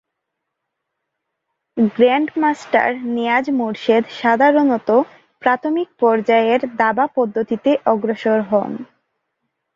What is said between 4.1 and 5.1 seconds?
সাধারণতঃ